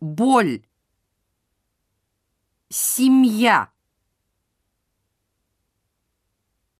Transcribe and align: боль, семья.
боль, 0.00 0.62
семья. 2.68 3.70